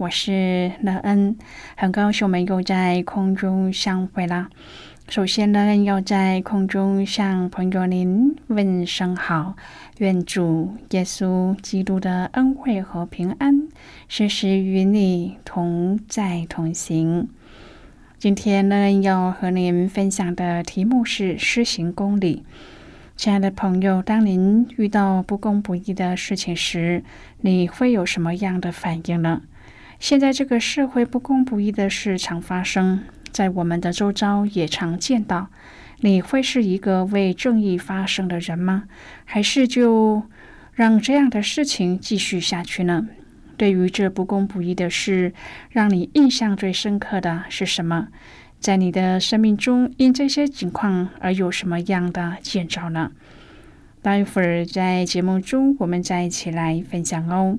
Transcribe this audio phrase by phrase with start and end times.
[0.00, 1.36] 我是乐恩，
[1.76, 4.48] 很高兴我们又在空中相会啦。
[5.10, 9.56] 首先，乐恩要在空中向朋友您问声好，
[9.98, 13.68] 愿主耶稣基督的恩惠和平安
[14.08, 17.28] 时时与你同在同行。
[18.18, 22.42] 今天，乐恩要和您分享的题目是施行公理。
[23.16, 27.04] 亲爱的朋友，当您遇到不公不义的事情时，
[27.42, 29.42] 你会有什么样的反应呢？
[30.00, 35.48] 现在这个社会不公不义的事常发生在我们的周遭，也常见到。
[36.00, 38.84] 你会是一个为正义发声的人吗？
[39.26, 40.22] 还是就
[40.72, 43.08] 让这样的事情继续下去呢？
[43.58, 45.34] 对于这不公不义的事，
[45.68, 48.08] 让你印象最深刻的是什么？
[48.58, 53.12] 在你的生命中，因这些情况而有什么样的见照呢？
[54.00, 57.58] 待会儿在节目中，我们再一起来分享哦。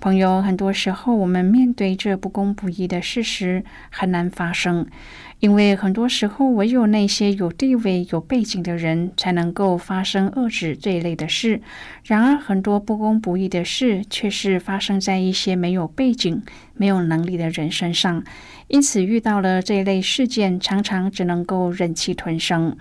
[0.00, 4.86] 朋友，很多时候我们面对这不公不义的事实很难发生，
[5.40, 11.60] 因为很多时候唯有那些有地位、有背景的人才能够发生遏制这一类的事。
[12.04, 16.40] 然而，很多不公不义的事却是发生在一些没有背景、
[16.74, 18.22] 没有能力的人身上。
[18.68, 22.76] 因此，遇到了这一类事件，常常只能够忍气吞声。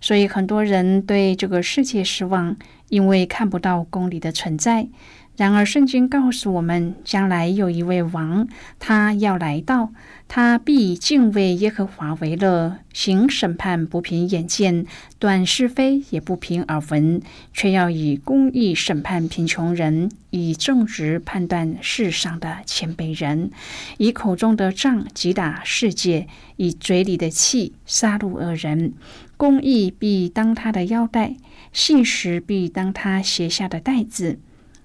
[0.00, 2.56] 所以，很多人对这个世界失望，
[2.88, 4.86] 因为看不到公理的存在。
[5.36, 8.46] 然而，圣经告诉我们，将来有一位王，
[8.78, 9.90] 他要来到，
[10.28, 14.86] 他必以敬畏耶和华为乐，行审判不凭眼见，
[15.18, 17.20] 断是非也不凭耳闻，
[17.52, 23.50] 却要以公义审判贫穷人，以正直判断世上的谦卑人，
[23.98, 28.92] 以口中的杖击打世界，以嘴里的气杀戮恶人。
[29.36, 31.34] 公义必当他的腰带，
[31.72, 34.38] 信实必当他鞋下的带子。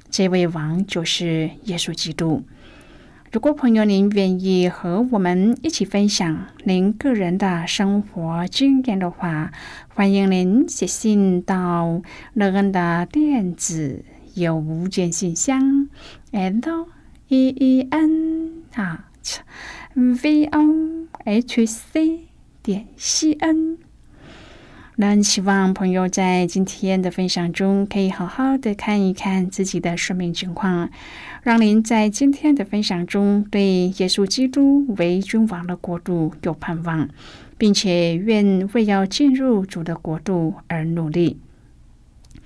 [0.10, 2.44] 这位王就是耶稣基督。
[3.32, 9.52] 如果朋友您愿意和我们一起分享您个人的生活经验的话，
[9.88, 12.02] 欢迎您写信到
[12.34, 14.04] 乐恩的电子
[14.34, 15.90] 邮件信箱
[16.32, 16.88] ，and
[17.28, 19.40] e e n at
[19.94, 22.28] v o h c
[22.64, 23.89] 点 c n。
[25.02, 30.90] 那希望朋友在今天的分享中，可以好好的看一看自己的生命情况，
[31.42, 37.08] 让您在今天的分享中对耶稣基督为君王的国度有盼望，
[37.58, 41.38] 并且愿为要进入主的国度而努力。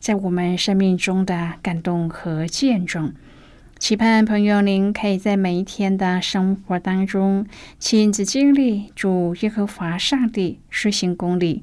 [0.00, 3.14] 在我们生命中的感动和见证。
[3.78, 7.46] 期盼朋友您可以在每一天的生活当中，
[7.78, 11.62] 亲自经历主耶和华上帝施行公理。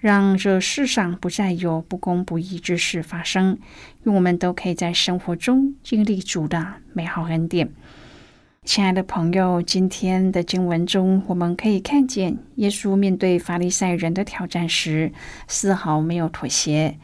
[0.00, 3.58] 让这世上不再有不公不义之事发生，
[4.04, 7.68] 愿我们都可以在生活中经历主的美好恩典。
[8.64, 15.10] 亲爱的朋友，今天的经文中，我们可以看见耶稣面对法利赛人的挑战时，
[15.48, 16.96] 丝毫没有妥协。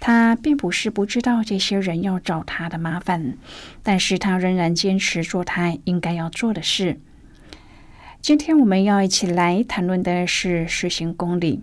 [0.00, 3.36] 他并不是不知道这些人要找他的麻烦，
[3.82, 6.98] 但是他仍然坚持做他应该要做的事。
[8.22, 11.62] 今天我们要一起来谈论的是实行公理。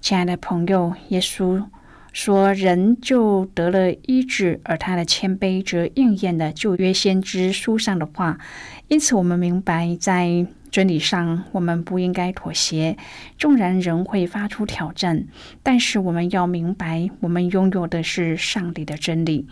[0.00, 1.64] 亲爱的朋友，耶稣
[2.12, 8.38] 说：“人就得了医治，而他的谦卑则应验了旧约先知书上的话。
[8.88, 12.96] 因此，我们明白，在真理上，我们不应该妥协。
[13.38, 15.26] 纵然人会发出挑战，
[15.62, 19.46] 但是我们要明白，我们拥有的是上帝的真理。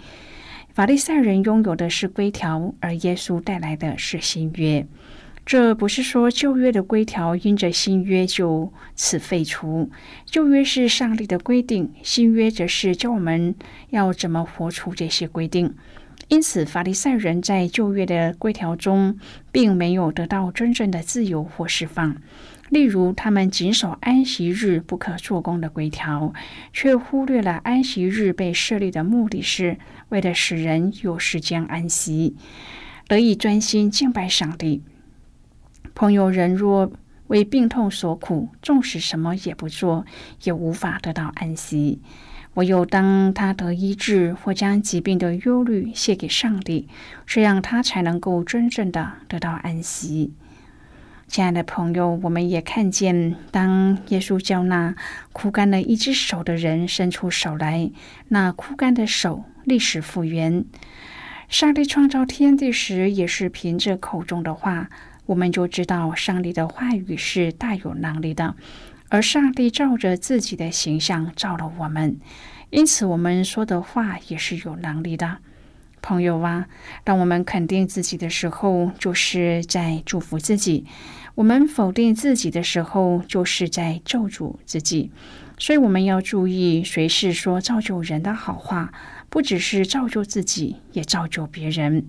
[0.72, 4.86] 法利赛人拥有的是规条，而耶稣带来的是新约。”
[5.48, 9.90] 这不是说旧约的规条因着新约就此废除，
[10.26, 13.54] 旧约是上帝的规定，新约则是教我们
[13.88, 15.74] 要怎么活出这些规定。
[16.28, 19.18] 因此，法利赛人在旧约的规条中，
[19.50, 22.14] 并没有得到真正的自由或释放。
[22.68, 26.34] 例如，他们谨守安息日不可做工的规条，
[26.74, 29.78] 却忽略了安息日被设立的目的是
[30.10, 32.36] 为了使人有时间安息，
[33.06, 34.82] 得以专心敬拜上帝。
[35.98, 36.92] 朋友，人若
[37.26, 40.06] 为病痛所苦，纵使什么也不做，
[40.44, 42.00] 也无法得到安息。
[42.54, 46.86] 唯有当他得医治，或将疾病的忧虑卸给上帝，
[47.26, 50.32] 这样他才能够真正的得到安息。
[51.26, 54.94] 亲爱的朋友，我们也看见，当耶稣叫那
[55.32, 57.90] 枯干了一只手的人伸出手来，
[58.28, 60.64] 那枯干的手立时复原。
[61.48, 64.88] 上帝创造天地时，也是凭着口中的话。
[65.28, 68.54] 我们就知道上帝的话语是大有能力的，
[69.10, 72.18] 而上帝照着自己的形象造了我们，
[72.70, 75.36] 因此我们说的话也是有能力的。
[76.00, 76.66] 朋友啊，
[77.04, 80.86] 当我们肯定自己的时候，就是在祝福自己；
[81.34, 85.10] 我们否定自己的时候，就是在咒诅自己。
[85.58, 88.94] 所以我们要注意，谁是说造就人的好话，
[89.28, 92.06] 不只是造就自己，也造就别人。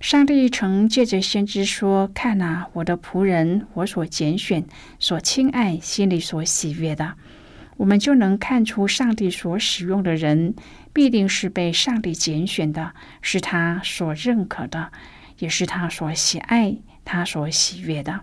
[0.00, 4.64] 上帝曾借着先知说：“看哪，我的仆人，我所拣选、
[5.00, 7.14] 所亲爱、心里所喜悦的。”
[7.78, 10.54] 我们就能看出，上帝所使用的人，
[10.92, 14.92] 必定是被上帝拣选的，是他所认可的，
[15.38, 18.20] 也是他所喜爱、他所喜悦的。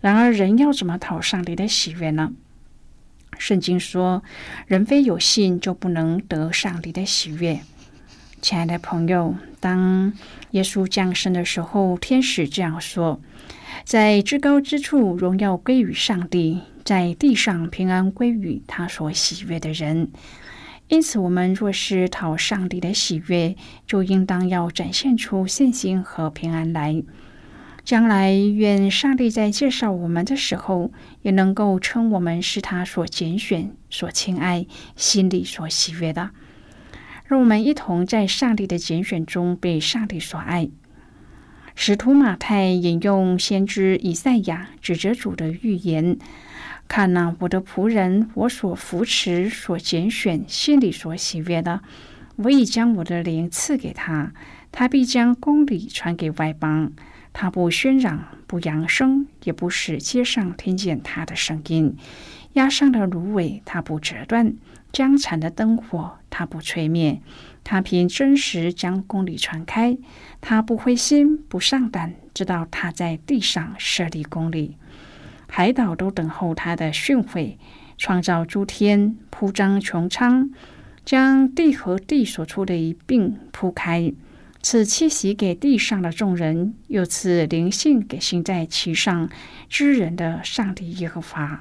[0.00, 2.32] 然而，人要怎么讨上帝的喜悦呢？
[3.38, 4.22] 圣经说
[4.66, 7.60] ：“人非有信，就不能得上帝的喜悦。”
[8.46, 10.12] 亲爱的朋友，当
[10.52, 13.20] 耶稣降生的时候，天使这样说
[13.82, 20.12] ：“在至高之处，荣耀归于上帝；在地上，平安归于他所喜悦的人。”
[20.86, 27.02] 因此，我们若是讨上帝的喜悦，就应当要展现出信心和平安来。
[27.82, 36.30] 将来，愿上帝在介绍我们的时候，也能够称我们是他所拣选、所亲爱、心里所喜悦的。
[37.26, 40.68] 让我们一同在上帝的拣选中被上帝所爱。
[41.74, 46.16] 使徒马太引用先知以赛亚指着主的预言
[46.88, 51.82] ：“看呐，我的仆人，我所扶持、所拣选、心里所喜悦的，
[52.36, 54.32] 我已将我的灵赐给他，
[54.70, 56.92] 他必将公理传给外邦。
[57.32, 61.96] 他不喧嚷，不扬声，也不使街上听见他的声音。
[62.54, 64.54] 压上的芦苇，他不折断。”
[64.92, 67.22] 将残的灯火，他不吹灭；
[67.64, 69.96] 他凭真实将公理传开；
[70.42, 74.76] 他不灰心，不上胆，直到他在地上设立公理。
[75.48, 77.56] 海岛都等候他的训诲，
[77.96, 80.50] 创造诸天，铺张穹苍，
[81.06, 84.12] 将地和地所出的一并铺开，
[84.60, 89.30] 赐气息给地上的众人，又赐灵性给行在其上
[89.70, 91.60] 之人的上帝耶和华。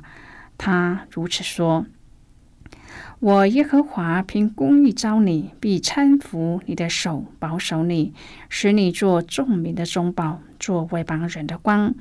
[0.58, 1.86] 他如此说。
[3.20, 8.14] 我耶和华凭公义招你，必搀扶你的手，保守你，
[8.50, 11.96] 使你做众民的中保，做外邦人的光，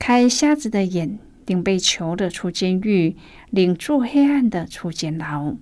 [0.00, 3.16] 开瞎子的眼，领被囚的出监狱，
[3.50, 5.54] 领住黑暗的出监牢。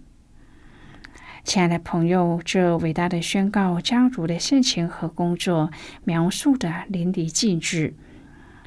[1.45, 5.71] 亲爱的朋友，这伟大的宣告将主的性情和工作
[6.05, 7.95] 描述的淋漓尽致。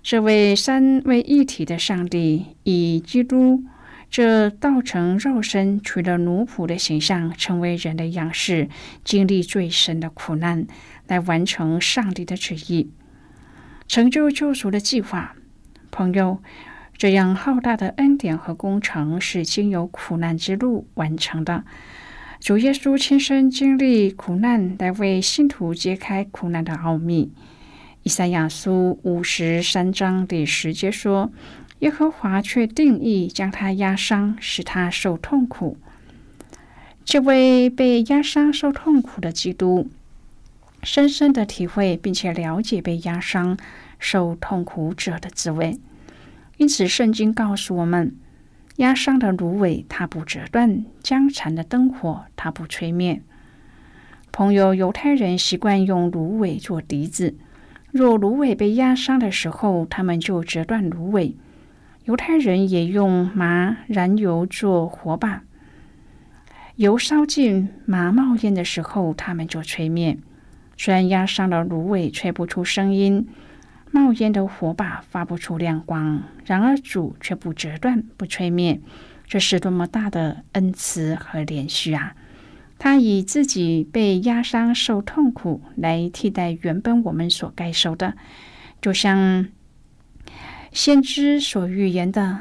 [0.04, 3.64] 这位三位一体的上帝以基督。
[4.10, 8.68] 这道成肉身，取了奴仆的形象，成为人的样式，
[9.04, 10.66] 经历最深的苦难，
[11.08, 12.90] 来完成上帝的旨意，
[13.88, 15.36] 成就救赎的计划。
[15.92, 16.42] 朋友，
[16.98, 21.64] 这样浩大的恩典和工程是经由苦难之路完成的。
[22.40, 27.32] 主耶稣亲身经历苦难，来为信徒揭开苦难的奥秘。
[28.02, 31.32] 以赛亚书五十三章第十节说。
[31.80, 35.78] 耶和华却定义将他压伤，使他受痛苦。
[37.06, 39.90] 这位被压伤、受痛苦的基督，
[40.84, 43.58] 深深的体会并且了解被压伤、
[43.98, 45.80] 受痛苦者的滋味。
[46.58, 48.14] 因此，圣经告诉我们：
[48.76, 53.22] 压伤的芦苇，它不折断；将残的灯火，它不吹灭。
[54.32, 57.36] 朋友，犹太人习惯用芦苇做笛子。
[57.92, 61.34] 若芦苇被压伤的时候，他们就折断芦苇。
[62.10, 65.44] 犹太人也用麻燃油做火把，
[66.76, 70.18] 油烧尽麻冒烟的时候，他们就吹灭。
[70.76, 73.28] 虽然压伤了芦苇，吹不出声音，
[73.92, 78.82] 冒烟的火把发不出亮光，然而主却不折断、不吹灭，
[79.28, 82.16] 这是多么大的恩慈和怜恤啊！
[82.80, 88.16] 他以自己被压伤、受痛苦来替代原本我们所该受的，
[88.82, 89.46] 就像。
[90.72, 92.40] 先知所预言的，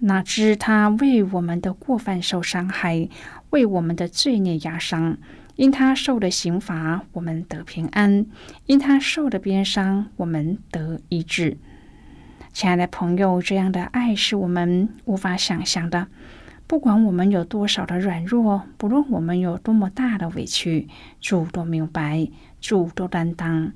[0.00, 3.08] 哪知他为我们的过犯受伤害，
[3.50, 5.16] 为我们的罪孽压伤。
[5.56, 8.24] 因他受的刑罚，我们得平安；
[8.64, 11.58] 因他受的鞭伤，我们得医治。
[12.52, 16.06] 亲爱的朋友，这样的爱是我们无法想象的。
[16.66, 20.88] 不管我们有多少的软弱，不论我们有多么大的委屈，
[21.20, 22.26] 主都明白，
[22.60, 23.72] 主都担当。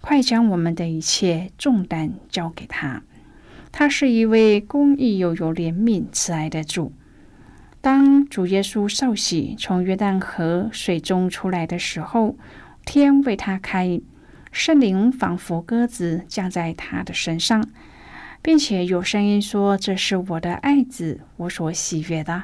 [0.00, 3.02] 快将我们的一切重担交给他。
[3.72, 6.92] 他是一位公义又有怜悯、慈爱的主。
[7.80, 12.36] 当主耶稣受洗从约旦河水中出来的时候，
[12.84, 14.00] 天为他开，
[14.52, 17.64] 圣灵仿佛鸽子降在他的身上，
[18.42, 22.42] 并且有声音说：“这是我的爱子，我所喜悦的。”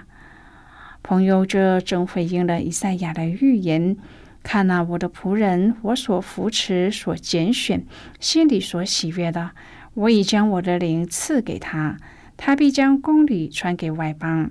[1.02, 3.97] 朋友，这正回应了以赛亚的预言
[4.42, 7.85] ：“看那我的仆人，我所扶持、所拣选、
[8.21, 9.50] 心里所喜悦的。”
[9.97, 11.97] 我已将我的灵赐给他，
[12.37, 14.50] 他必将公理传给外邦。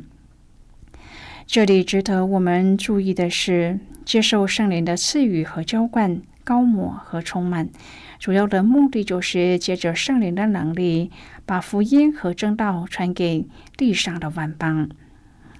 [1.45, 7.69] 这里值得我们注意的是，接受圣灵的赐予和浇灌，高抹和充满。
[8.17, 11.11] 主要的目的就是借着圣灵的能力，
[11.45, 13.45] 把福音和正道传给
[13.77, 14.89] 地上的万邦。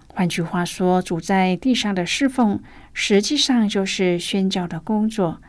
[0.07, 2.59] 换句话说，主在地上的侍奉，
[2.91, 5.39] 实际上就是宣教的工作。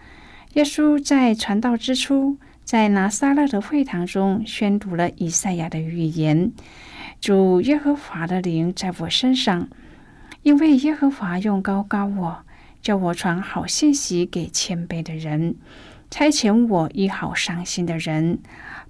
[0.52, 6.50] 耶稣在传道之初，在拿撒勒的会堂中宣读了以赛亚的预言
[7.22, 9.68] ：“主耶和华的灵在我身上，
[10.42, 12.44] 因为耶和华用高高我，
[12.82, 15.54] 叫我传好信息给谦卑的人，
[16.10, 18.40] 差遣我医好伤心的人，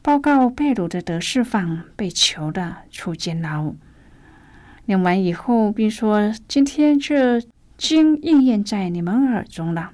[0.00, 3.74] 报告被掳的得释放，被囚的出监牢。”
[4.86, 7.42] 念完以后，并说：“今天这
[7.76, 9.90] 经应验在你们耳中了。”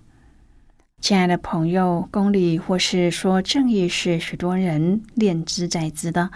[1.03, 6.31] 亲爱的朋友，公理或是说正义是许多人念之在之的，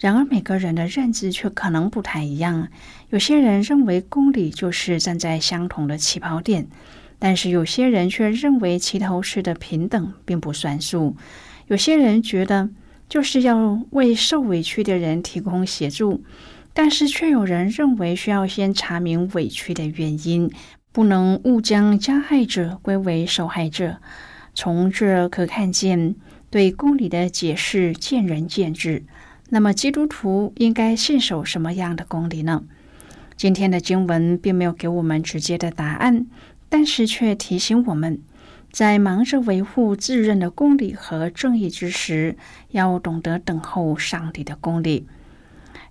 [0.00, 2.66] 然而每个人的认知却可能不太一样。
[3.10, 6.66] 有些人认为公理就是站在相同的起跑点，
[7.20, 11.14] 但是有些人却认为齐头式的平等并不算数。
[11.68, 12.70] 有些人觉得
[13.08, 16.24] 就是要为受委屈的人提供协助。
[16.74, 20.48] 但是，却有人认为需要先查明委屈的原因，
[20.98, 23.98] 不能误将加害者归为受害者。
[24.52, 26.16] 从这可看见，
[26.50, 29.04] 对公理的解释见仁见智。
[29.50, 32.64] 那么，基督徒应该信守什么样的公理呢？
[33.36, 36.26] 今天的经文并没有给我们直接的答案，
[36.68, 38.20] 但是却提醒我们，
[38.72, 42.36] 在忙着维护自认的公理和正义之时，
[42.70, 45.06] 要懂得等候上帝的公理。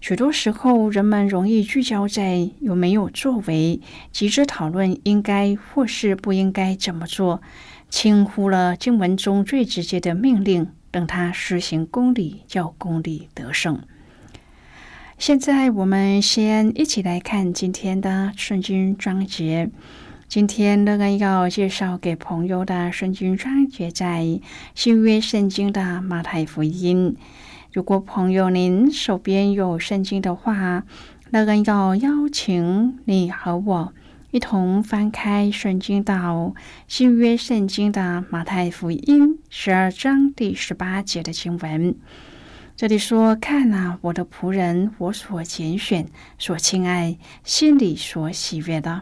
[0.08, 7.42] 许多时候，人们容易聚焦在有没有作为，急着讨论应该或是不应该怎么做，
[7.90, 13.82] 轻忽了经文中最直接的命令：等他实行公理，叫公理得胜。
[15.18, 19.70] 现在，我们先一起来看今天的圣经章节。
[20.30, 24.40] 今天乐恩要介绍给朋友的圣经章节，在
[24.74, 27.18] 新约圣经的马太福音。
[27.74, 30.84] 如果朋友您手边有圣经的话，
[31.30, 33.94] 那个要邀请你和我
[34.32, 36.56] 一同翻开圣经到
[36.88, 41.96] 新约圣经的马太福音十二章第十八节的经文。
[42.76, 49.02] 这里说：“看啊，我的仆人，我所拣选、所亲爱、心里所喜悦的，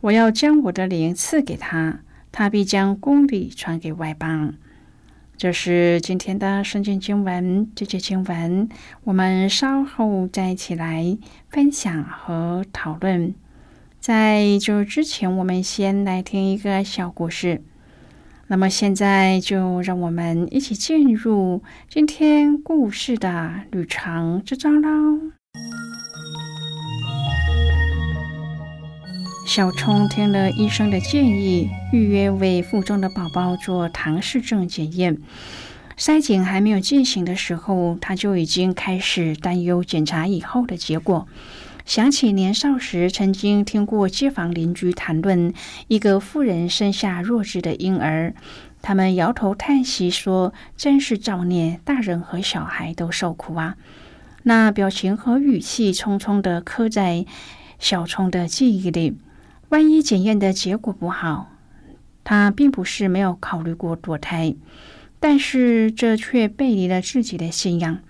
[0.00, 4.54] 我要将我的灵赐给他，他必将公理传给外邦。”
[5.42, 8.68] 这是今天的圣经经文，这节经文
[9.02, 13.34] 我们稍后再一起来分享和讨论。
[13.98, 17.60] 在这之前，我们先来听一个小故事。
[18.46, 25.32] 那么现在就让我们一起进入今天故事的旅程之中喽。
[29.54, 35.18] 小冲听了医生的建议，预约为腹中的宝宝做唐氏症检验。
[35.98, 41.28] 筛检还没有进行的时候，他就已经开始担忧检查以后的结果。
[41.84, 45.52] 想起年少时曾经听过街坊邻居谈论
[45.86, 48.32] 一个妇人生下弱智的婴儿，
[48.80, 53.76] 他们摇头叹息说：“真是造孽，大人和小孩都受苦啊！”
[54.44, 57.26] 那表情和语气匆匆地刻在
[57.78, 59.18] 小冲的记忆里。
[59.72, 61.50] 万一检验的结果不好，
[62.24, 64.54] 她并不是没有考虑过堕胎，
[65.18, 68.00] 但是这却背离了自己的信仰。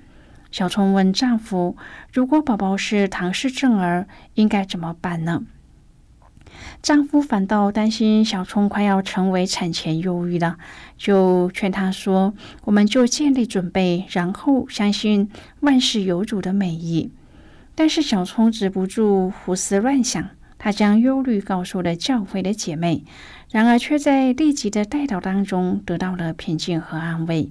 [0.50, 1.76] 小聪问丈夫
[2.12, 5.44] ：“如果宝宝是唐氏症儿，应该怎么办呢？”
[6.82, 10.58] 丈夫反倒担心小聪快要成为产前忧郁了，
[10.98, 12.34] 就劝她说
[12.66, 17.12] ：“我们就建立准备，然后相信万事有主的美意。”
[17.76, 20.30] 但是小聪止不住胡思乱想。
[20.64, 23.02] 他将忧虑告诉了教会的姐妹，
[23.50, 27.50] 然而却在立即的带祷当中得到了平静和安慰。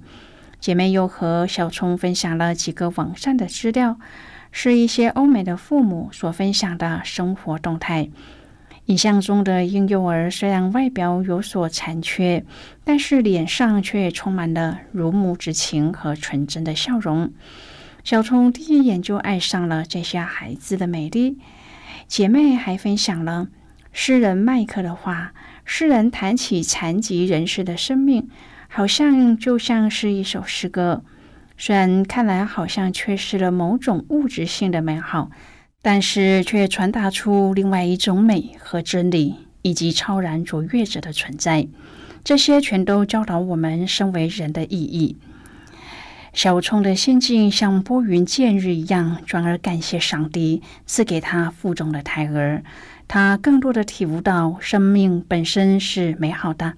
[0.58, 3.98] 姐妹又和小聪分享了几个网上的资料，
[4.50, 8.08] 是一些欧美的父母所分享的生活动态。
[8.86, 12.46] 影像中的婴幼儿虽然外表有所残缺，
[12.82, 17.30] 但是脸上却充满了如母之情和纯真的笑容。
[18.02, 21.36] 小聪第一眼就爱上了这些孩子的美丽。
[22.12, 23.48] 姐妹还分享了
[23.90, 25.32] 诗人麦克的话：
[25.64, 28.28] 诗人谈起残疾人士的生命，
[28.68, 31.02] 好像就像是一首诗歌。
[31.56, 35.30] 虽然看来好像缺失了某种物质性的美好，
[35.80, 41.66] 但是却传达出另外一种美和真理，以及超然卓越者的存在。
[42.22, 45.16] 这些全都教导我们身为人的意义。
[46.32, 52.64] 小冲的心境像拨云见日一样，转而感谢上帝赐给他腹中的胎儿。
[53.06, 56.72] 他更多的体悟到生命本身是美好的，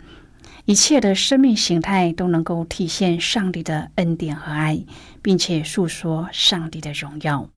[0.64, 4.85] 一切的生命形态都能够体现上帝的恩典和爱，
[5.23, 7.49] 并且诉说上帝的荣耀。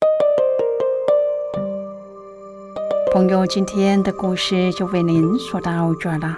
[3.11, 6.37] 朋友，今天的故事就为您说到这了。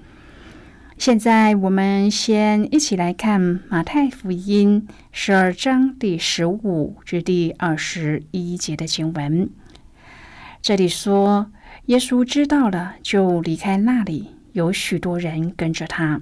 [1.01, 9.49] 现在，我们先一起来看马太福音十二章第十五至第二十一节的经文。
[10.61, 11.51] 这里说，
[11.87, 16.21] 耶稣知道了，就离开那里，有许多人跟着他。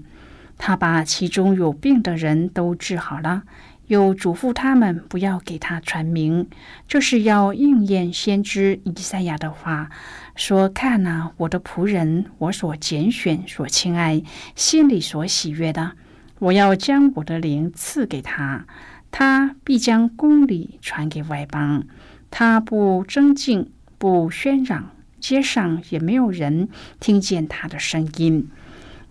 [0.57, 3.43] 他把其中有病的人都治好了。
[3.87, 6.47] 又嘱咐他们不要给他传名，
[6.87, 9.89] 就是要应验先知以赛亚的话，
[10.35, 14.21] 说：“看呐，我的仆人，我所拣选、所亲爱、
[14.55, 15.93] 心里所喜悦的，
[16.39, 18.65] 我要将我的灵赐给他，
[19.11, 21.83] 他必将公理传给外邦。
[22.31, 28.49] 他不争竞，不喧嚷，街上也没有人听见他的声音。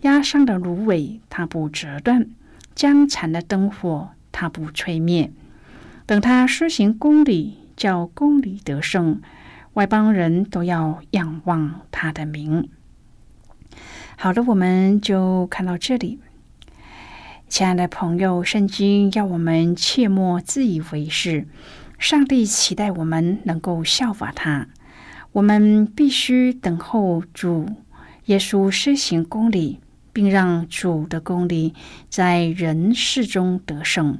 [0.01, 2.23] 压伤的芦苇，他不折断；
[2.73, 5.33] 将残的灯火。”他不吹灭，
[6.05, 9.19] 等他施行公理，叫公理得胜，
[9.79, 12.67] 外邦人都要仰望他的名。
[14.17, 16.19] 好的，我们就看到这里。
[17.47, 21.47] 亲爱的朋友，圣经要我们切莫自以为是，
[21.97, 24.67] 上帝期待我们能够效法他。
[25.31, 27.69] 我们必须等候主
[28.25, 29.79] 耶稣施行公理。
[30.11, 31.73] 并让主的公理
[32.09, 34.19] 在人世中得胜。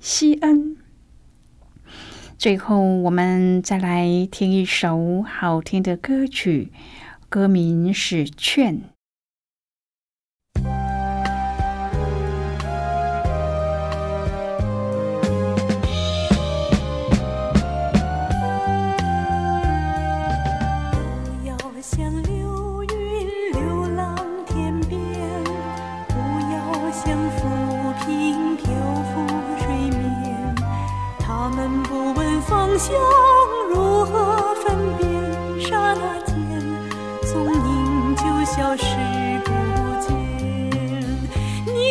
[0.00, 0.76] 西恩。
[2.38, 6.70] 最后，我们再来听一首好听的歌曲，
[7.28, 8.76] 歌名是《劝》。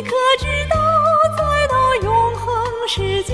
[0.07, 0.75] 可知道，
[1.35, 3.33] 在到永恒世界，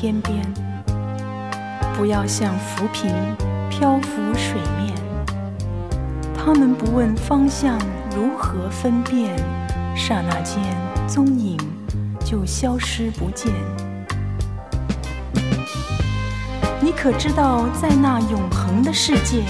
[0.00, 0.40] 天边，
[1.96, 3.12] 不要像浮萍
[3.68, 4.94] 漂浮水面。
[6.36, 7.76] 他们不问方向，
[8.14, 9.34] 如何分辨？
[9.96, 10.62] 刹那间，
[11.08, 11.58] 踪影
[12.24, 13.52] 就消失不见。
[16.80, 19.42] 你可知道，在那永恒的世界，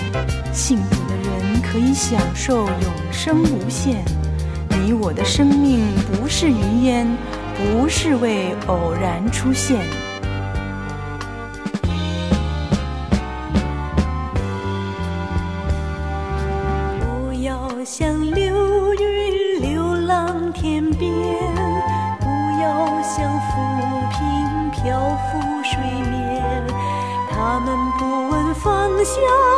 [0.51, 4.03] 幸福的人可以享受永生无限。
[4.83, 7.07] 你我的生命不是云烟，
[7.55, 9.85] 不是为偶然出现。
[29.09, 29.58] 笑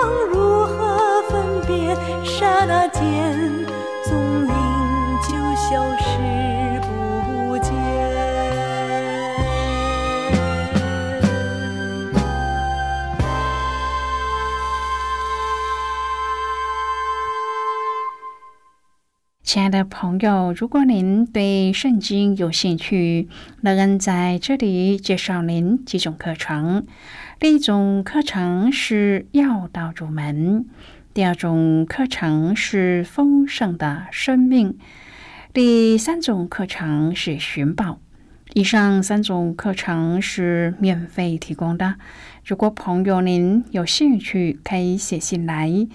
[19.53, 23.29] 亲爱的朋友，如果您对圣经有兴趣，
[23.63, 26.87] 乐恩在这里介绍您几种课程。
[27.41, 30.67] 第一种课程是要道入门，
[31.13, 34.79] 第二种课程是丰盛的生命，
[35.53, 37.99] 第三种课程是寻宝。
[38.55, 41.97] 以上三种课程是免费提供的。
[42.47, 45.89] 如果朋友您有兴趣，可以写信来。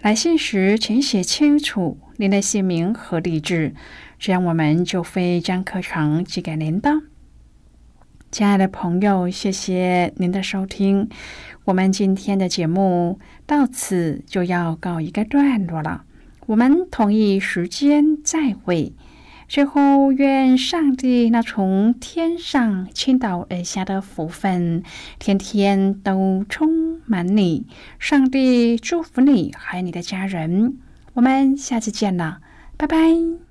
[0.00, 3.76] 来信时请写清楚您的姓名和地址，
[4.18, 6.90] 这样我们就会将课程寄给您的。
[8.32, 11.08] 亲爱的朋友，谢谢您的收听。
[11.66, 16.06] 我们今天的节目到此就要告一个段落了。
[16.46, 18.92] 我们同一时间再会。
[19.46, 24.82] 最后，愿上帝那从天上倾倒而下的福分，
[25.20, 27.68] 天天都充满你。
[28.00, 30.78] 上帝祝福你，还有你的家人。
[31.18, 32.40] 我们下次见了，
[32.76, 33.47] 拜拜。